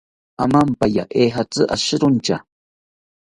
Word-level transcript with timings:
Amampaya 0.43 1.03
ejatzi 1.25 1.63
ashirontya 1.75 2.37